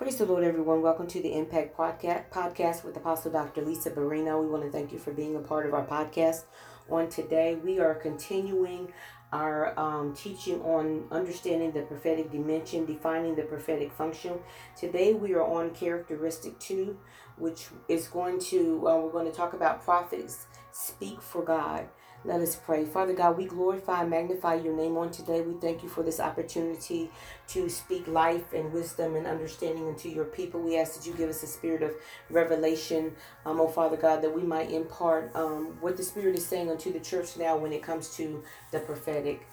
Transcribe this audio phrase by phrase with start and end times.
[0.00, 0.80] Praise the Lord, everyone.
[0.80, 3.60] Welcome to the Impact Podcast, with Apostle Dr.
[3.60, 4.40] Lisa Barrino.
[4.40, 6.44] We want to thank you for being a part of our podcast.
[6.88, 8.94] On today, we are continuing
[9.30, 14.38] our um, teaching on understanding the prophetic dimension, defining the prophetic function.
[14.74, 16.96] Today, we are on characteristic two,
[17.36, 21.86] which is going to, uh, we're going to talk about prophets speak for God.
[22.22, 22.84] Let us pray.
[22.84, 25.40] Father God, we glorify and magnify your name on today.
[25.40, 27.10] We thank you for this opportunity
[27.48, 30.60] to speak life and wisdom and understanding into your people.
[30.60, 31.92] We ask that you give us a spirit of
[32.28, 33.16] revelation,
[33.46, 36.92] um, oh Father God, that we might impart um, what the Spirit is saying unto
[36.92, 39.46] the church now when it comes to the prophetic.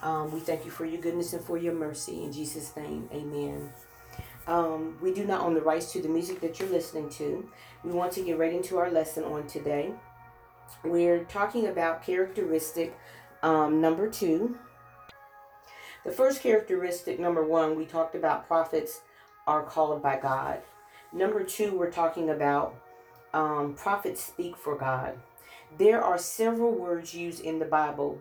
[0.00, 2.22] Um, we thank you for your goodness and for your mercy.
[2.22, 3.72] In Jesus' name, amen.
[4.46, 7.48] Um, we do not own the rights to the music that you're listening to.
[7.82, 9.92] We want to get right into our lesson on today
[10.84, 12.98] we're talking about characteristic
[13.42, 14.58] um, number two.
[16.04, 19.02] The first characteristic, number one, we talked about prophets
[19.46, 20.62] are called by God.
[21.12, 22.74] Number two, we're talking about
[23.32, 25.18] um, prophets speak for God.
[25.78, 28.20] There are several words used in the Bible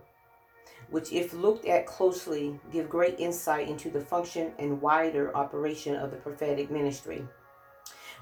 [0.91, 6.11] which, if looked at closely, give great insight into the function and wider operation of
[6.11, 7.25] the prophetic ministry.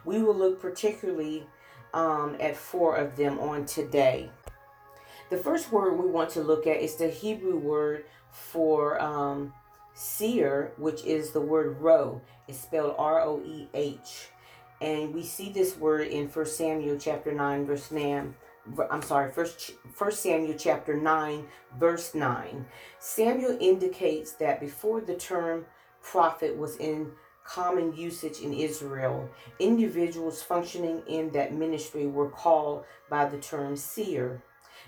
[0.06, 1.48] We will look particularly
[1.94, 4.30] um, at four of them on today.
[5.30, 9.54] The first word we want to look at is the Hebrew word for um,
[9.94, 12.22] seer, which is the word roe.
[12.48, 14.30] It's spelled R O E H.
[14.82, 18.34] And we see this word in First Samuel chapter 9, verse 9.
[18.90, 21.46] I'm sorry, first, first Samuel chapter 9,
[21.78, 22.66] verse 9.
[23.00, 25.66] Samuel indicates that before the term
[26.02, 27.12] prophet was in
[27.50, 34.44] common usage in Israel, individuals functioning in that ministry were called by the term seer.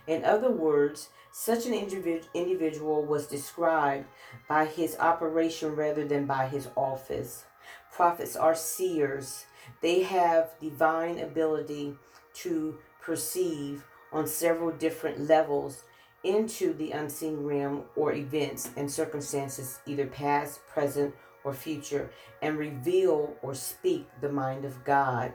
[0.06, 4.06] In other words, such an individual was described
[4.48, 7.46] by his operation rather than by his office.
[7.92, 9.46] Prophets are seers.
[9.82, 11.96] They have divine ability
[12.36, 15.84] to perceive on several different levels
[16.24, 22.10] into the unseen realm or events and circumstances, either past, present, or future
[22.42, 25.34] and reveal or speak the mind of God.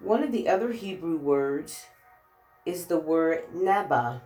[0.00, 1.86] One of the other Hebrew words
[2.66, 4.22] is the word naba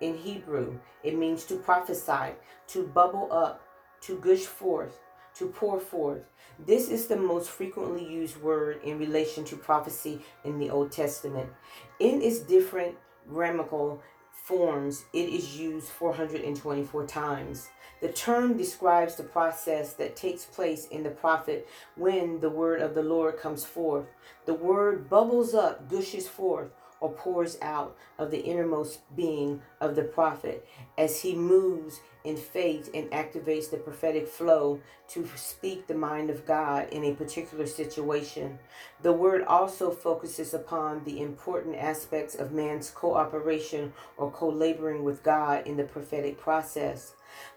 [0.00, 0.78] in Hebrew.
[1.02, 2.34] It means to prophesy,
[2.68, 3.62] to bubble up,
[4.02, 4.98] to gush forth,
[5.36, 6.22] to pour forth.
[6.66, 11.50] This is the most frequently used word in relation to prophecy in the Old Testament.
[11.98, 12.96] In its different
[13.28, 14.02] grammatical
[14.50, 17.68] forms, it is used 424 times.
[18.00, 22.96] The term describes the process that takes place in the prophet when the word of
[22.96, 24.06] the Lord comes forth.
[24.46, 30.02] The word bubbles up, gushes forth, or pours out of the innermost being of the
[30.02, 30.66] prophet
[30.98, 34.78] as he moves in faith and activates the prophetic flow
[35.08, 38.58] to speak the mind of God in a particular situation.
[39.02, 45.22] The word also focuses upon the important aspects of man's cooperation or co laboring with
[45.22, 47.14] God in the prophetic process.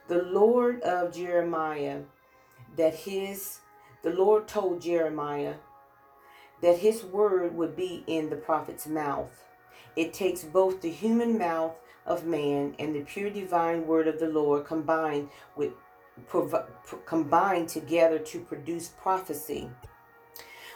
[0.08, 2.02] The Lord of Jeremiah,
[2.78, 3.60] that his,
[4.02, 5.56] the Lord told Jeremiah
[6.64, 9.44] that his word would be in the prophet's mouth.
[9.98, 11.76] It takes both the human mouth
[12.06, 15.74] of man and the pure divine word of the Lord combined with
[17.06, 19.70] combined together to produce prophecy.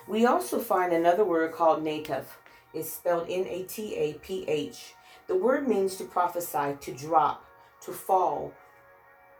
[0.07, 2.37] We also find another word called nataph.
[2.73, 4.93] It's spelled N A T A P H.
[5.27, 7.45] The word means to prophesy, to drop,
[7.81, 8.53] to fall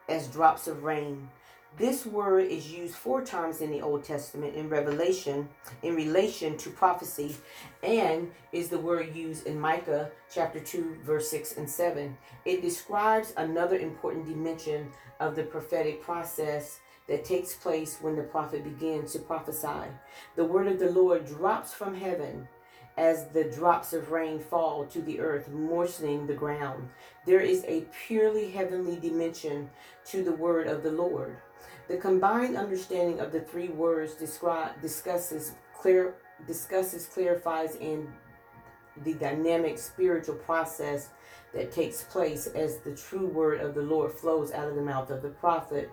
[0.08, 1.30] as drops of rain.
[1.78, 5.48] This word is used four times in the Old Testament in Revelation
[5.84, 7.38] in relation to prophecy
[7.84, 12.18] and is the word used in Micah chapter 2 verse 6 and 7.
[12.46, 14.90] It describes another important dimension
[15.20, 19.92] of the prophetic process that takes place when the prophet begins to prophesy.
[20.36, 22.48] The word of the Lord drops from heaven
[22.98, 26.90] as the drops of rain fall to the earth, moistening the ground.
[27.28, 29.70] There is a purely heavenly dimension
[30.06, 31.38] to the word of the Lord.
[31.88, 38.08] The combined understanding of the three words describe, discusses clear discusses clarifies in
[39.04, 41.10] the dynamic spiritual process
[41.54, 45.10] that takes place as the true word of the Lord flows out of the mouth
[45.10, 45.90] of the prophet.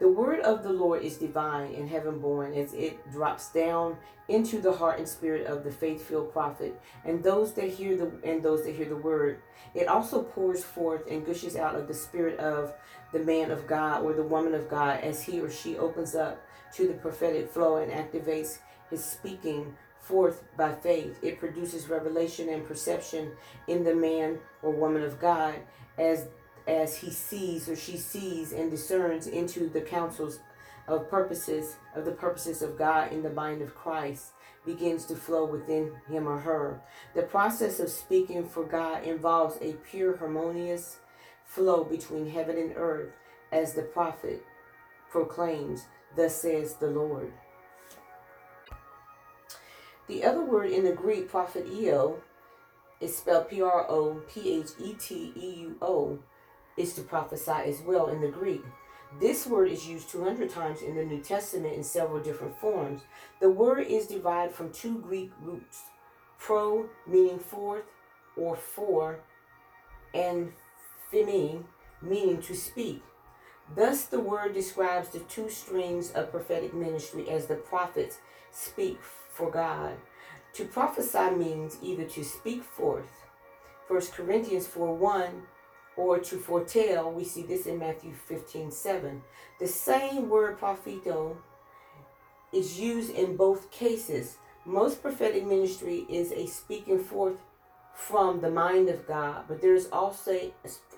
[0.00, 3.98] The word of the Lord is divine and heaven born as it drops down
[4.28, 8.42] into the heart and spirit of the faith-filled prophet and those that hear the and
[8.42, 9.42] those that hear the word.
[9.74, 12.72] It also pours forth and gushes out of the spirit of
[13.12, 16.40] the man of God or the woman of God as he or she opens up
[16.76, 18.58] to the prophetic flow and activates
[18.88, 21.18] his speaking forth by faith.
[21.22, 23.32] It produces revelation and perception
[23.68, 25.56] in the man or woman of God
[25.98, 26.28] as
[26.70, 30.38] as he sees or she sees and discerns into the counsels
[30.86, 34.32] of purposes of the purposes of God in the mind of Christ
[34.64, 36.80] begins to flow within him or her.
[37.14, 40.98] The process of speaking for God involves a pure harmonious
[41.44, 43.12] flow between heaven and earth
[43.50, 44.44] as the prophet
[45.10, 47.32] proclaims, thus says the Lord.
[50.06, 52.18] The other word in the Greek, propheteo,
[53.00, 56.18] is spelled P R O P H E T E U O,
[56.80, 58.64] is to prophesy as well in the Greek.
[59.20, 63.02] This word is used 200 times in the New Testament in several different forms.
[63.40, 65.82] The word is derived from two Greek roots
[66.38, 67.84] pro, meaning forth
[68.36, 69.20] or for,
[70.14, 70.52] and
[71.12, 71.62] phemi,
[72.00, 73.02] meaning to speak.
[73.76, 78.18] Thus, the word describes the two streams of prophetic ministry as the prophets
[78.50, 79.96] speak for God.
[80.54, 83.10] To prophesy means either to speak forth,
[83.86, 85.42] 1 Corinthians 4 1
[86.00, 87.12] or to foretell.
[87.12, 89.22] We see this in Matthew 15 7.
[89.58, 91.36] The same word propheto
[92.52, 94.38] is used in both cases.
[94.64, 97.36] Most prophetic ministry is a speaking forth
[97.94, 100.52] from the mind of God, but there is also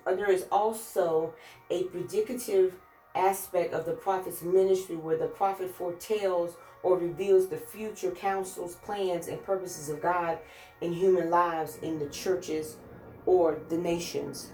[0.05, 1.33] there is also
[1.69, 2.73] a predicative
[3.13, 9.27] aspect of the prophet's ministry where the prophet foretells or reveals the future counsels, plans,
[9.27, 10.37] and purposes of God
[10.81, 12.77] in human lives in the churches
[13.25, 14.49] or the nations.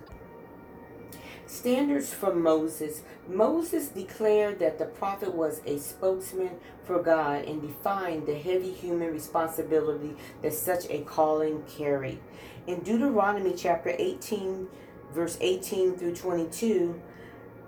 [1.50, 3.02] Standards from Moses.
[3.28, 6.52] Moses declared that the prophet was a spokesman
[6.84, 12.20] for God and defined the heavy human responsibility that such a calling carried.
[12.68, 14.68] In Deuteronomy chapter 18,
[15.12, 17.02] verse 18 through 22,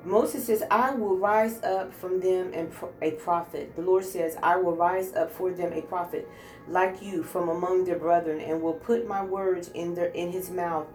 [0.04, 3.76] Moses says, I will rise up from them and a prophet.
[3.76, 6.28] The Lord says, I will rise up for them a prophet
[6.68, 10.50] like you from among their brethren, and will put my words in their in his
[10.50, 10.88] mouth,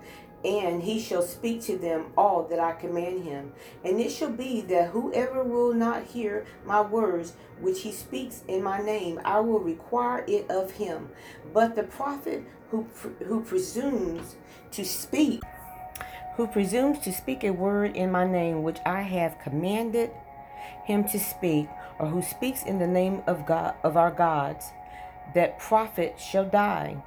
[0.44, 3.52] and he shall speak to them all that I command him.
[3.84, 8.62] And it shall be that whoever will not hear my words, which he speaks in
[8.62, 11.10] my name, I will require it of him.
[11.52, 12.86] But the prophet who,
[13.24, 14.36] who presumes
[14.72, 15.42] to speak,
[16.36, 20.10] who presumes to speak a word in my name, which I have commanded
[20.84, 21.68] him to speak,
[21.98, 24.66] or who speaks in the name of God of our gods,
[25.34, 27.02] that prophet shall die.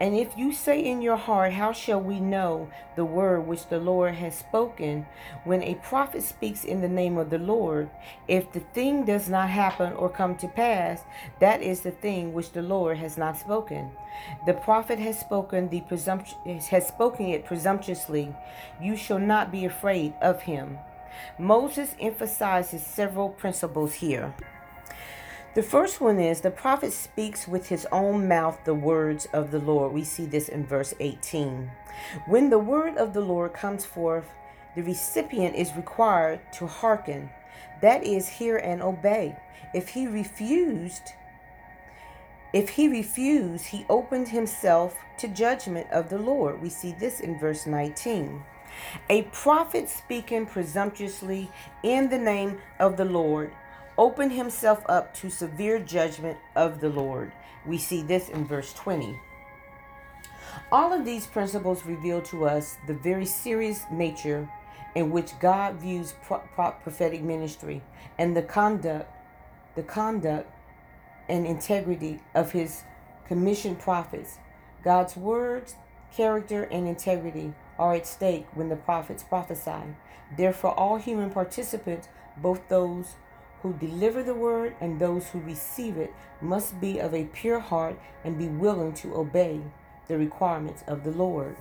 [0.00, 3.78] And if you say in your heart, How shall we know the word which the
[3.78, 5.06] Lord has spoken?
[5.44, 7.90] When a prophet speaks in the name of the Lord,
[8.28, 11.02] if the thing does not happen or come to pass,
[11.40, 13.90] that is the thing which the Lord has not spoken.
[14.46, 16.38] The prophet has spoken the presumption
[16.70, 18.34] has spoken it presumptuously.
[18.80, 20.78] You shall not be afraid of him.
[21.38, 24.34] Moses emphasizes several principles here.
[25.54, 29.60] The first one is the prophet speaks with his own mouth the words of the
[29.60, 29.92] Lord.
[29.92, 31.70] We see this in verse 18.
[32.26, 34.26] When the word of the Lord comes forth,
[34.74, 37.30] the recipient is required to hearken,
[37.80, 39.36] that is, hear and obey.
[39.72, 41.12] If he refused,
[42.52, 46.60] if he refused, he opened himself to judgment of the Lord.
[46.60, 48.42] We see this in verse 19.
[49.08, 51.48] A prophet speaking presumptuously
[51.84, 53.52] in the name of the Lord
[53.96, 57.32] opened himself up to severe judgment of the Lord.
[57.66, 59.18] We see this in verse 20.
[60.70, 64.48] All of these principles reveal to us the very serious nature
[64.94, 67.82] in which God views pro- pro- prophetic ministry
[68.18, 69.10] and the conduct,
[69.74, 70.50] the conduct
[71.28, 72.82] and integrity of his
[73.26, 74.38] commissioned prophets.
[74.82, 75.74] God's words,
[76.14, 79.96] character, and integrity are at stake when the prophets prophesy.
[80.36, 83.14] Therefore, all human participants, both those
[83.64, 87.98] who deliver the word and those who receive it must be of a pure heart
[88.22, 89.58] and be willing to obey
[90.06, 91.56] the requirements of the Lord.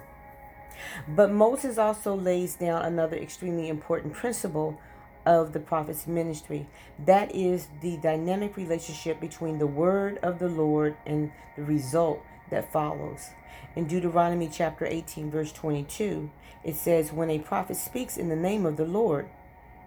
[1.08, 4.82] But Moses also lays down another extremely important principle
[5.26, 6.68] of the prophet's ministry.
[7.00, 12.70] That is the dynamic relationship between the word of the Lord and the result that
[12.74, 13.30] follows.
[13.78, 16.30] In Deuteronomy chapter 18, verse 22,
[16.66, 19.30] it says, When a prophet speaks in the name of the Lord,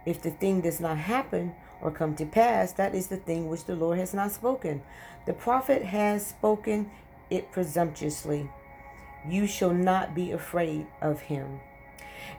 [0.07, 3.65] if the thing does not happen or come to pass, that is the thing which
[3.65, 4.83] the Lord has not spoken.
[5.27, 6.91] The prophet has spoken
[7.31, 8.49] it presumptuously.
[9.29, 11.61] You shall not be afraid of him.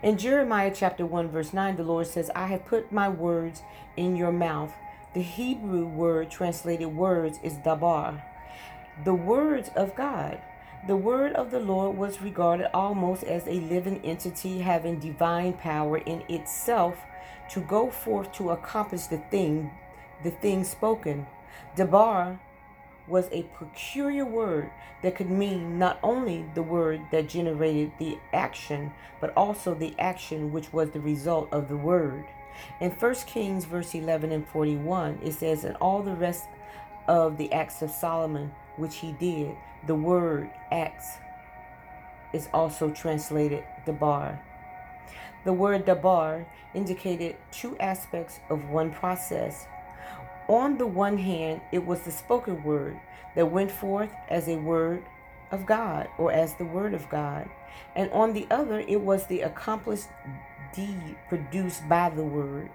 [0.01, 3.62] In Jeremiah chapter 1, verse 9, the Lord says, I have put my words
[3.96, 4.74] in your mouth.
[5.13, 8.24] The Hebrew word translated words is dabar,
[9.03, 10.39] the words of God.
[10.88, 15.98] The word of the Lord was regarded almost as a living entity having divine power
[15.98, 16.98] in itself
[17.51, 19.72] to go forth to accomplish the thing,
[20.24, 21.27] the thing spoken.
[21.75, 22.39] Debar
[23.08, 24.70] was a peculiar word
[25.01, 30.51] that could mean not only the word that generated the action, but also the action
[30.51, 32.25] which was the result of the word.
[32.82, 36.46] In 1 Kings, verse 11 and 41, it says, And all the rest
[37.08, 41.18] of the acts of Solomon, which he did, the word acts
[42.34, 44.39] is also translated dabar.
[45.48, 49.66] The word dabar indicated two aspects of one process.
[50.50, 53.00] On the one hand, it was the spoken word
[53.34, 55.06] that went forth as a word
[55.51, 57.50] of God or as the word of God.
[57.96, 60.10] And on the other, it was the accomplished
[60.75, 62.70] deed produced by the word.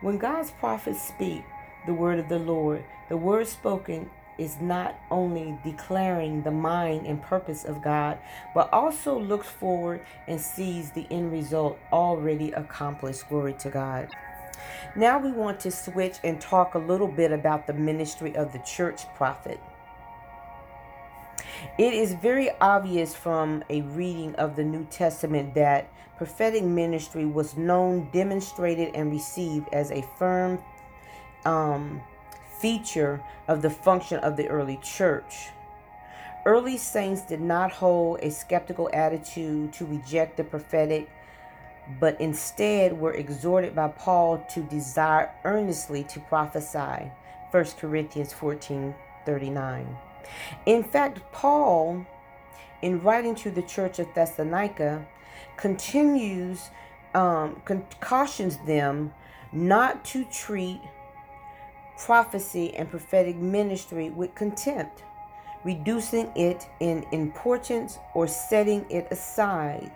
[0.00, 1.44] When God's prophets speak
[1.86, 7.22] the word of the Lord, the word spoken is not only declaring the mind and
[7.22, 8.18] purpose of God,
[8.54, 13.28] but also looks forward and sees the end result already accomplished.
[13.28, 14.08] Glory to God.
[14.94, 18.58] Now we want to switch and talk a little bit about the ministry of the
[18.60, 19.60] church prophet.
[21.78, 27.56] It is very obvious from a reading of the New Testament that prophetic ministry was
[27.56, 30.58] known, demonstrated, and received as a firm
[31.44, 32.00] um,
[32.60, 35.48] feature of the function of the early church.
[36.44, 41.10] Early saints did not hold a skeptical attitude to reject the prophetic,
[41.98, 47.10] but instead were exhorted by Paul to desire earnestly to prophesy.
[47.50, 48.94] 1 Corinthians 14
[49.24, 49.98] 39.
[50.66, 52.06] In fact, Paul,
[52.80, 55.04] in writing to the church of Thessalonica,
[55.56, 56.70] continues,
[57.14, 57.60] um,
[58.00, 59.12] cautions them
[59.52, 60.80] not to treat
[61.98, 65.04] prophecy and prophetic ministry with contempt,
[65.64, 69.92] reducing it in importance or setting it aside.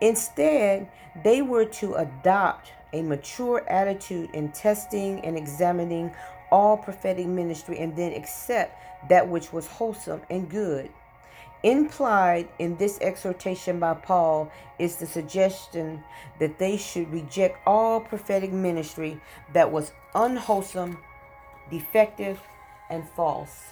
[0.00, 0.88] Instead,
[1.22, 6.10] they were to adopt a mature attitude in testing and examining
[6.50, 10.90] all prophetic ministry and then accept that which was wholesome and good.
[11.64, 16.04] Implied in this exhortation by Paul is the suggestion
[16.38, 19.20] that they should reject all prophetic ministry
[19.52, 20.98] that was unwholesome,
[21.68, 22.38] defective,
[22.88, 23.70] and false.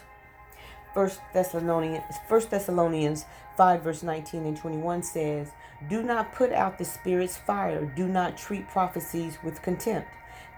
[0.95, 3.25] 1 Thessalonians, 1 Thessalonians
[3.57, 5.53] 5, verse 19 and 21 says,
[5.89, 7.85] Do not put out the Spirit's fire.
[7.85, 10.09] Do not treat prophecies with contempt.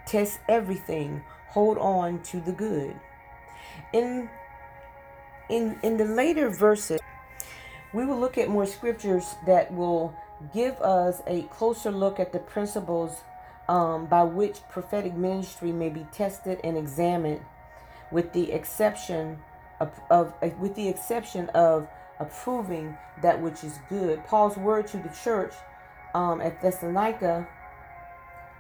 [0.07, 1.23] Test everything.
[1.49, 2.95] Hold on to the good.
[3.93, 4.31] In,
[5.51, 7.01] in, in the later verses,
[7.93, 10.15] we will look at more scriptures that will
[10.53, 13.23] give us a closer look at the principles
[13.69, 17.41] um, by which prophetic ministry may be tested and examined,
[18.11, 19.39] with the exception
[19.81, 24.25] of, of with the exception of approving that which is good.
[24.27, 25.55] Paul's word to the church
[26.15, 27.47] um, at Thessalonica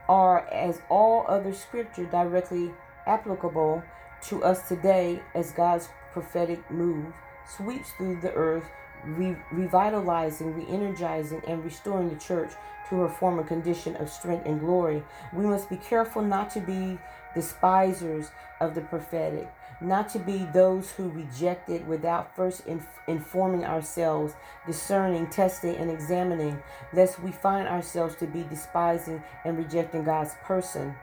[0.08, 2.70] are, as all other scripture, directly
[3.06, 3.82] applicable
[4.22, 7.12] to us today as God's prophetic move
[7.56, 8.64] sweeps through the earth
[9.04, 12.52] re- revitalizing, re energizing, and restoring the church
[12.88, 15.02] to her former condition of strength and glory.
[15.32, 16.98] We must be careful not to be
[17.34, 23.64] despisers of the prophetic, not to be those who reject it without first inf- informing
[23.64, 24.34] ourselves,
[24.66, 26.60] discerning, testing, and examining,
[26.92, 30.94] lest we find ourselves to be despising and rejecting God's person,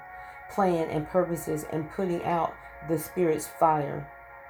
[0.49, 2.53] plan, and purposes and putting out
[2.89, 4.07] the Spirit's fire.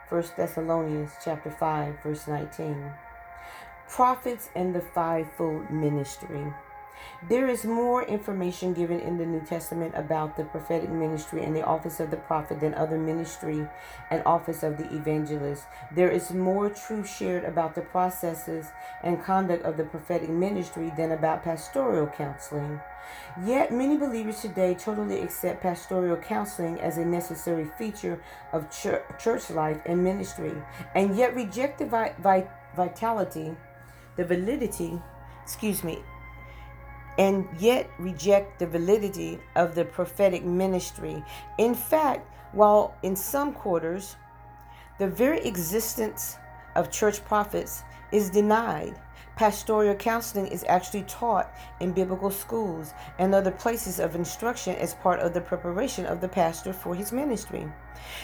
[0.09, 2.91] 1 Thessalonians chapter 5 verse 19
[3.87, 6.53] prophets and the fivefold ministry.
[7.29, 11.65] There is more information given in the New Testament about the prophetic ministry and the
[11.65, 13.67] office of the prophet than other ministry
[14.09, 15.65] and office of the evangelist.
[15.93, 18.67] There is more truth shared about the processes
[19.03, 22.79] and conduct of the prophetic ministry than about pastoral counseling.
[23.45, 28.19] Yet, many believers today totally accept pastoral counseling as a necessary feature
[28.51, 30.53] of church life and ministry,
[30.95, 32.13] and yet reject the
[32.75, 33.55] vitality
[34.15, 35.01] the validity,
[35.43, 35.99] excuse me,
[37.17, 41.23] and yet reject the validity of the prophetic ministry.
[41.57, 44.15] In fact, while in some quarters,
[44.97, 46.37] the very existence
[46.75, 48.99] of church prophets is denied.
[49.35, 55.19] Pastoral counseling is actually taught in biblical schools and other places of instruction as part
[55.19, 57.67] of the preparation of the pastor for his ministry.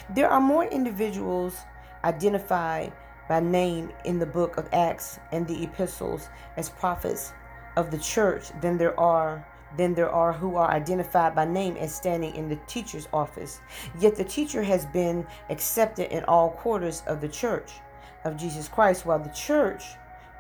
[0.09, 1.57] There are more individuals
[2.05, 2.93] identified
[3.27, 7.33] by name in the book of Acts and the epistles as prophets
[7.77, 9.45] of the church than there are
[9.77, 13.61] than there are who are identified by name as standing in the teacher's office.
[13.99, 17.71] Yet the teacher has been accepted in all quarters of the church
[18.25, 19.83] of Jesus Christ, while the church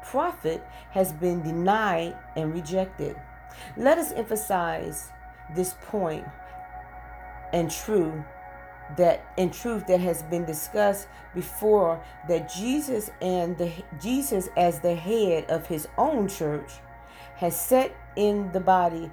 [0.03, 0.61] prophet
[0.91, 3.15] has been denied and rejected.
[3.77, 5.11] Let us emphasize
[5.55, 6.25] this point
[7.53, 8.23] and true
[8.97, 13.71] that in truth that has been discussed before that Jesus and the
[14.01, 16.71] Jesus as the head of his own church
[17.35, 19.11] has set in the body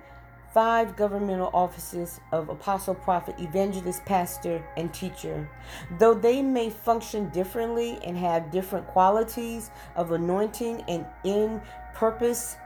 [0.53, 5.49] five governmental offices of apostle, prophet, evangelist, pastor, and teacher.
[5.99, 11.61] Though they may function differently and have different qualities of anointing and in
[11.95, 12.57] purpose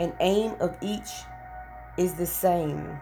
[0.00, 1.10] and aim of each
[1.96, 2.98] is the same.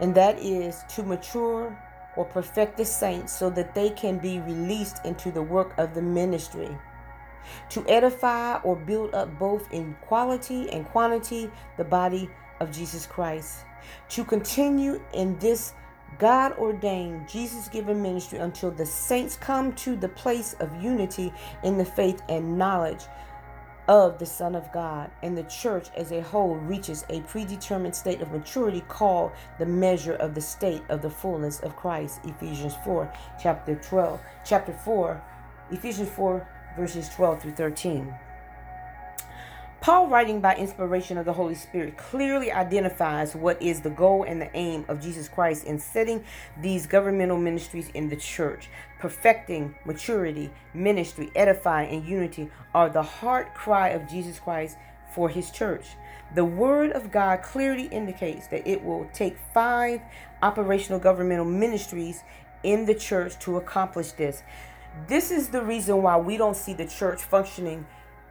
[0.00, 1.76] And that is to mature
[2.16, 6.02] or perfect the saints so that they can be released into the work of the
[6.02, 6.76] ministry.
[7.70, 13.64] To edify or build up both in quality and quantity the body of Jesus Christ,
[14.10, 15.74] to continue in this
[16.18, 21.32] God ordained, Jesus given ministry until the saints come to the place of unity
[21.64, 23.04] in the faith and knowledge
[23.86, 28.22] of the Son of God, and the church as a whole reaches a predetermined state
[28.22, 32.20] of maturity called the measure of the state of the fullness of Christ.
[32.24, 33.12] Ephesians 4,
[33.42, 35.22] chapter 12, chapter 4,
[35.70, 38.14] Ephesians 4, verses 12 through 13.
[39.84, 44.40] Paul, writing by inspiration of the Holy Spirit, clearly identifies what is the goal and
[44.40, 46.24] the aim of Jesus Christ in setting
[46.58, 48.70] these governmental ministries in the church.
[48.98, 54.78] Perfecting, maturity, ministry, edifying, and unity are the heart cry of Jesus Christ
[55.14, 55.84] for his church.
[56.34, 60.00] The Word of God clearly indicates that it will take five
[60.42, 62.22] operational governmental ministries
[62.62, 64.44] in the church to accomplish this.
[65.08, 67.84] This is the reason why we don't see the church functioning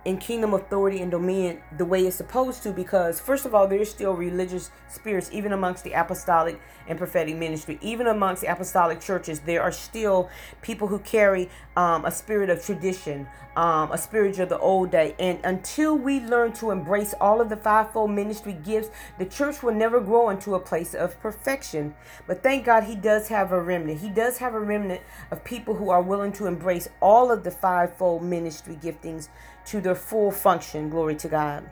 [0.05, 3.89] in kingdom authority and dominion the way it's supposed to because first of all there's
[3.89, 7.79] still religious spirits even amongst the apostolic and prophetic ministry.
[7.81, 10.29] Even amongst the apostolic churches there are still
[10.61, 15.15] people who carry um, a spirit of tradition um, a spirit of the old day.
[15.19, 19.73] And until we learn to embrace all of the fivefold ministry gifts the church will
[19.73, 21.93] never grow into a place of perfection.
[22.27, 23.99] But thank god he does have a remnant.
[23.99, 27.51] He does have a remnant of people who are willing to embrace all of the
[27.51, 29.29] fivefold ministry giftings
[29.65, 30.89] to their full function.
[30.89, 31.69] Glory to God.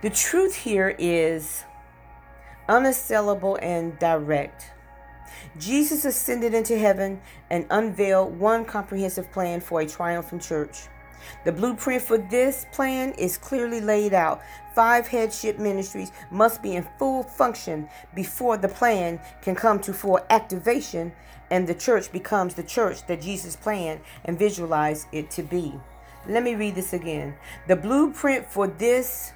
[0.00, 1.64] The truth here is
[2.68, 4.72] unassailable and direct.
[5.58, 10.88] Jesus ascended into heaven and unveiled one comprehensive plan for a triumphant church.
[11.44, 14.42] The blueprint for this plan is clearly laid out.
[14.74, 20.20] Five headship ministries must be in full function before the plan can come to full
[20.30, 21.12] activation
[21.50, 25.74] and the church becomes the church that Jesus planned and visualized it to be.
[26.28, 27.34] Let me read this again.
[27.68, 29.32] The blueprint for this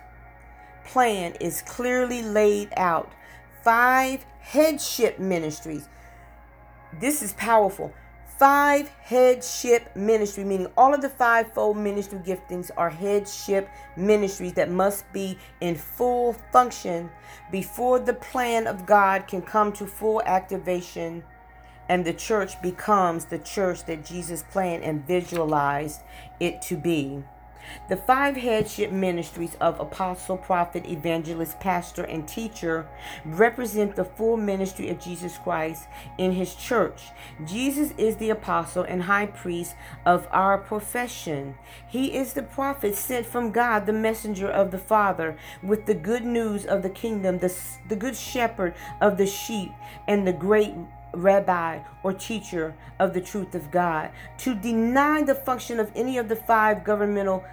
[0.84, 3.10] plan is clearly laid out.
[3.62, 5.88] Five headship ministries.
[7.00, 7.94] This is powerful.
[8.38, 15.10] Five headship ministry, meaning all of the fivefold ministry giftings are headship ministries that must
[15.12, 17.10] be in full function
[17.52, 21.22] before the plan of God can come to full activation
[21.88, 26.00] and the church becomes the church that Jesus planned and visualized
[26.40, 27.22] it to be.
[27.88, 32.86] The five headship ministries of apostle, prophet, evangelist, pastor, and teacher
[33.24, 37.02] represent the full ministry of Jesus Christ in his church.
[37.44, 39.74] Jesus is the apostle and high priest
[40.06, 41.54] of our profession.
[41.88, 46.24] He is the prophet sent from God, the messenger of the Father, with the good
[46.24, 47.54] news of the kingdom, the,
[47.88, 49.70] the good shepherd of the sheep,
[50.06, 50.74] and the great
[51.14, 54.10] rabbi or teacher of the truth of God.
[54.38, 57.44] To deny the function of any of the five governmental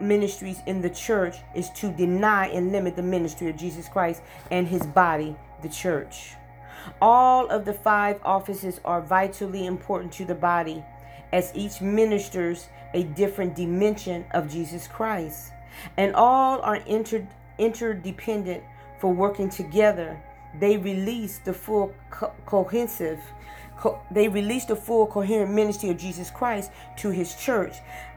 [0.00, 4.66] ministries in the church is to deny and limit the ministry of Jesus Christ and
[4.66, 6.32] his body, the church.
[7.00, 10.84] All of the five offices are vitally important to the body
[11.32, 15.52] as each ministers a different dimension of Jesus Christ.
[15.96, 17.26] And all are inter-
[17.58, 18.62] interdependent
[18.98, 20.20] for working together
[20.60, 23.20] they release the full co- cohesive
[23.76, 27.76] co- they release the full coherent ministry of Jesus Christ to his church.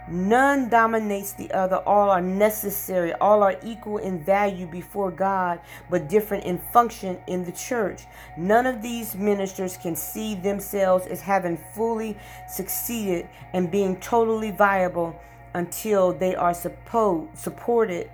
[0.09, 1.77] None dominates the other.
[1.85, 3.11] All are necessary.
[3.15, 8.03] All are equal in value before God, but different in function in the church.
[8.37, 12.17] None of these ministers can see themselves as having fully
[12.49, 15.13] succeeded and being totally viable
[15.53, 18.09] until they are supported,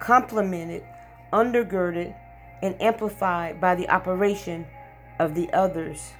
[0.00, 0.82] complemented,
[1.32, 2.12] undergirded,
[2.62, 4.66] and amplified by the operation
[5.18, 6.12] of the others.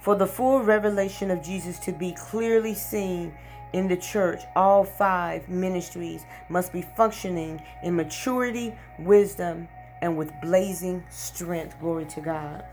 [0.00, 3.32] For the full revelation of Jesus to be clearly seen
[3.72, 9.68] in the church, all five ministries must be functioning in maturity, wisdom,
[10.02, 11.78] and with blazing strength.
[11.80, 12.64] Glory to God.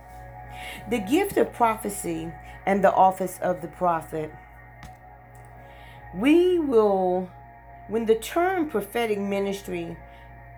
[0.90, 2.32] The gift of prophecy
[2.66, 4.32] and the office of the prophet.
[6.16, 7.30] We will,
[7.88, 9.98] when the term prophetic ministry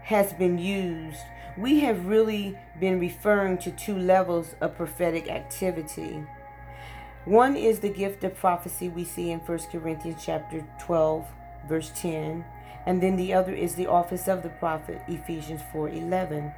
[0.04, 1.22] has been used,
[1.58, 6.24] we have really been referring to two levels of prophetic activity.
[7.24, 11.26] One is the gift of prophecy we see in 1 Corinthians chapter 12
[11.68, 12.46] verse 10
[12.86, 16.54] and then the other is the office of the prophet, Ephesians 4:11.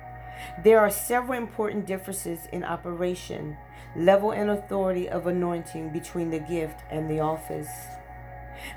[0.63, 3.57] There are several important differences in operation,
[3.95, 7.69] level and authority of anointing between the gift and the office.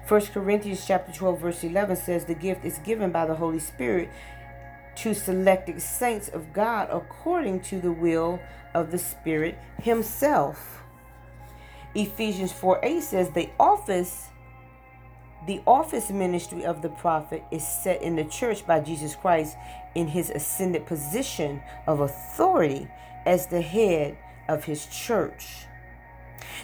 [0.07, 4.11] 1 Corinthians chapter 12 verse 11 says the gift is given by the Holy Spirit
[5.01, 8.39] to selected saints of God according to the will
[8.75, 10.83] of the Spirit himself.
[11.95, 14.29] Ephesians 4 8 says the office
[15.47, 19.57] the office ministry of the prophet is set in the church by Jesus Christ
[19.95, 22.87] in his ascended position of authority
[23.25, 25.65] as the head of his church.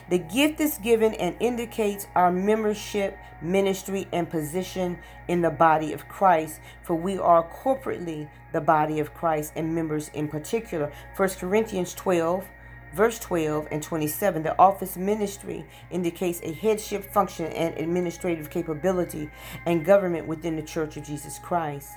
[0.09, 6.09] The gift is given and indicates our membership, ministry, and position in the body of
[6.09, 10.93] Christ, for we are corporately the body of Christ and members in particular.
[11.17, 12.49] 1 Corinthians 12,
[12.95, 14.43] verse 12 and 27.
[14.43, 19.31] The office ministry indicates a headship function and administrative capability
[19.67, 21.91] and government within the Church of Jesus Christ.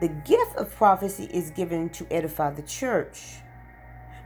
[0.00, 3.38] The gift of prophecy is given to edify the church.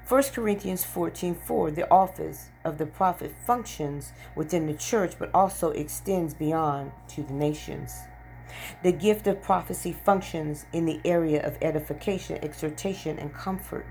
[0.09, 5.71] 1 Corinthians 14 4, the office of the prophet functions within the church but also
[5.71, 7.93] extends beyond to the nations.
[8.83, 13.87] The gift of prophecy functions in the area of edification, exhortation, and comfort.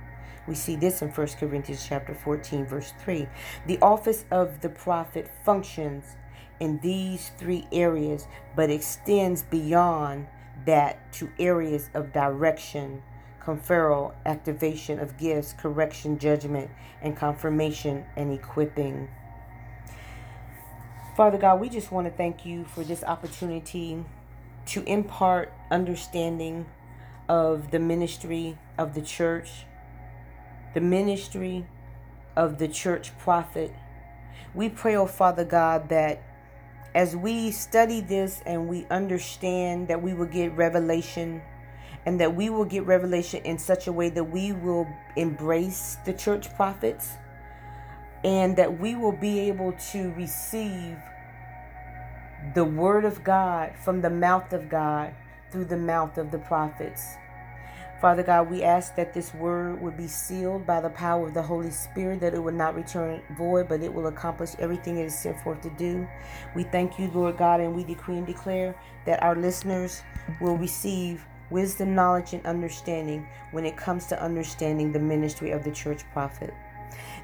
[0.48, 3.28] We see this in 1 Corinthians chapter 14 verse 3.
[3.66, 6.16] The office of the prophet functions
[6.60, 10.28] in these three areas but extends beyond
[10.66, 13.04] that to areas of direction,
[13.48, 16.70] conferral, activation of gifts, correction, judgment,
[17.02, 19.08] and confirmation and equipping.
[21.16, 24.04] Father God, we just want to thank you for this opportunity
[24.66, 26.66] to impart understanding
[27.30, 29.66] of the ministry of the church,
[30.74, 31.66] the ministry
[32.36, 33.74] of the church prophet.
[34.54, 36.22] We pray, oh Father God, that
[36.94, 41.42] as we study this and we understand that we will get revelation
[42.06, 46.14] and that we will get revelation in such a way that we will embrace the
[46.14, 47.14] church prophets
[48.24, 50.98] and that we will be able to receive
[52.54, 55.14] the word of God from the mouth of God
[55.52, 57.16] through the mouth of the prophets.
[58.00, 61.42] Father God, we ask that this word would be sealed by the power of the
[61.42, 65.18] Holy Spirit, that it would not return void, but it will accomplish everything it is
[65.18, 66.08] sent forth to do.
[66.56, 70.04] We thank you, Lord God, and we decree and declare that our listeners
[70.40, 75.72] will receive wisdom, knowledge, and understanding when it comes to understanding the ministry of the
[75.72, 76.54] church prophet.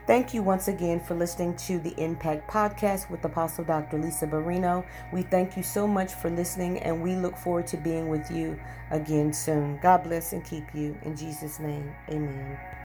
[0.05, 3.97] Thank you once again for listening to the Impact Podcast with Apostle Dr.
[3.97, 4.85] Lisa Barino.
[5.13, 8.59] We thank you so much for listening and we look forward to being with you
[8.91, 9.79] again soon.
[9.81, 10.97] God bless and keep you.
[11.03, 12.73] In Jesus' name, amen.